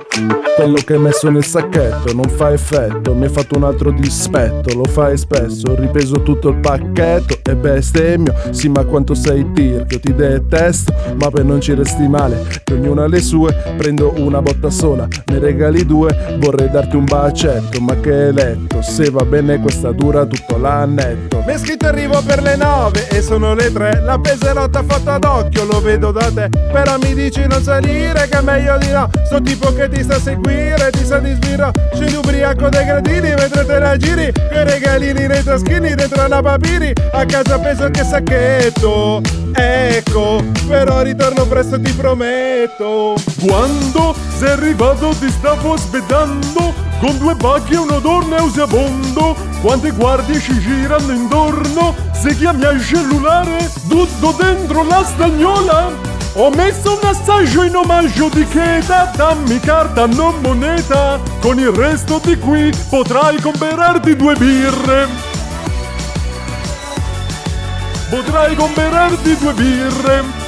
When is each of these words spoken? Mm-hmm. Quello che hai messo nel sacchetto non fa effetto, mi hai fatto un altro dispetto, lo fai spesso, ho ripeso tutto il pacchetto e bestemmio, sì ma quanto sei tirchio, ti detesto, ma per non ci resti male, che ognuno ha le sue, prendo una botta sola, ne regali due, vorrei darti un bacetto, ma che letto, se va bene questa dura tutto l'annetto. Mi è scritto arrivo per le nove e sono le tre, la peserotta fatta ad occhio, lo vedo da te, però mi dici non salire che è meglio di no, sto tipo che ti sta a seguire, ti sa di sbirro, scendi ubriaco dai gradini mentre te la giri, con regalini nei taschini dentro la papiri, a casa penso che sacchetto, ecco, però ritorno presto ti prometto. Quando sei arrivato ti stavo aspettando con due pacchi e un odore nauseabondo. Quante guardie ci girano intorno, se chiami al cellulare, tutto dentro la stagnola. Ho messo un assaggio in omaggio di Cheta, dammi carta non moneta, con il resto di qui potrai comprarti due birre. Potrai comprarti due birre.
Mm-hmm. 0.00 0.29
Quello 0.60 0.76
che 0.84 0.92
hai 0.92 0.98
messo 0.98 1.30
nel 1.30 1.44
sacchetto 1.44 2.12
non 2.12 2.28
fa 2.28 2.52
effetto, 2.52 3.14
mi 3.14 3.24
hai 3.24 3.30
fatto 3.30 3.56
un 3.56 3.64
altro 3.64 3.90
dispetto, 3.92 4.76
lo 4.76 4.84
fai 4.84 5.16
spesso, 5.16 5.70
ho 5.70 5.74
ripeso 5.74 6.20
tutto 6.20 6.50
il 6.50 6.56
pacchetto 6.56 7.38
e 7.42 7.56
bestemmio, 7.56 8.34
sì 8.50 8.68
ma 8.68 8.84
quanto 8.84 9.14
sei 9.14 9.50
tirchio, 9.52 9.98
ti 9.98 10.14
detesto, 10.14 10.92
ma 11.18 11.30
per 11.30 11.44
non 11.44 11.62
ci 11.62 11.72
resti 11.72 12.06
male, 12.06 12.44
che 12.62 12.74
ognuno 12.74 13.02
ha 13.02 13.06
le 13.06 13.22
sue, 13.22 13.54
prendo 13.78 14.12
una 14.18 14.42
botta 14.42 14.68
sola, 14.68 15.08
ne 15.24 15.38
regali 15.38 15.86
due, 15.86 16.36
vorrei 16.38 16.68
darti 16.68 16.96
un 16.96 17.04
bacetto, 17.06 17.80
ma 17.80 17.98
che 17.98 18.30
letto, 18.30 18.82
se 18.82 19.08
va 19.10 19.24
bene 19.24 19.60
questa 19.60 19.92
dura 19.92 20.26
tutto 20.26 20.58
l'annetto. 20.58 21.42
Mi 21.46 21.54
è 21.54 21.58
scritto 21.58 21.86
arrivo 21.86 22.20
per 22.22 22.42
le 22.42 22.56
nove 22.56 23.08
e 23.08 23.22
sono 23.22 23.54
le 23.54 23.72
tre, 23.72 24.02
la 24.04 24.18
peserotta 24.18 24.82
fatta 24.86 25.14
ad 25.14 25.24
occhio, 25.24 25.64
lo 25.64 25.80
vedo 25.80 26.12
da 26.12 26.30
te, 26.30 26.50
però 26.70 26.98
mi 27.00 27.14
dici 27.14 27.46
non 27.46 27.62
salire 27.62 28.28
che 28.30 28.38
è 28.38 28.42
meglio 28.42 28.76
di 28.76 28.90
no, 28.90 29.08
sto 29.24 29.40
tipo 29.40 29.72
che 29.72 29.88
ti 29.88 30.02
sta 30.02 30.16
a 30.16 30.18
seguire, 30.60 30.90
ti 30.90 31.04
sa 31.04 31.18
di 31.18 31.32
sbirro, 31.34 31.72
scendi 31.94 32.14
ubriaco 32.14 32.68
dai 32.68 32.84
gradini 32.84 33.34
mentre 33.34 33.64
te 33.64 33.78
la 33.78 33.96
giri, 33.96 34.32
con 34.32 34.64
regalini 34.64 35.26
nei 35.26 35.42
taschini 35.42 35.94
dentro 35.94 36.26
la 36.26 36.42
papiri, 36.42 36.92
a 37.12 37.24
casa 37.24 37.58
penso 37.58 37.90
che 37.90 38.04
sacchetto, 38.04 39.20
ecco, 39.54 40.42
però 40.68 41.02
ritorno 41.02 41.46
presto 41.46 41.80
ti 41.80 41.92
prometto. 41.92 43.14
Quando 43.40 44.14
sei 44.38 44.50
arrivato 44.50 45.14
ti 45.18 45.30
stavo 45.30 45.74
aspettando 45.74 46.74
con 47.00 47.16
due 47.18 47.34
pacchi 47.36 47.74
e 47.74 47.78
un 47.78 47.90
odore 47.90 48.26
nauseabondo. 48.26 49.48
Quante 49.62 49.90
guardie 49.90 50.40
ci 50.40 50.58
girano 50.58 51.12
intorno, 51.12 51.94
se 52.12 52.34
chiami 52.36 52.64
al 52.64 52.82
cellulare, 52.82 53.70
tutto 53.88 54.34
dentro 54.38 54.84
la 54.84 55.04
stagnola. 55.04 56.09
Ho 56.34 56.48
messo 56.50 56.96
un 56.96 57.08
assaggio 57.08 57.64
in 57.64 57.74
omaggio 57.74 58.28
di 58.28 58.46
Cheta, 58.46 59.10
dammi 59.16 59.58
carta 59.58 60.06
non 60.06 60.40
moneta, 60.40 61.20
con 61.40 61.58
il 61.58 61.70
resto 61.70 62.20
di 62.24 62.38
qui 62.38 62.72
potrai 62.88 63.40
comprarti 63.40 64.14
due 64.14 64.34
birre. 64.36 65.08
Potrai 68.08 68.54
comprarti 68.54 69.36
due 69.38 69.52
birre. 69.54 70.39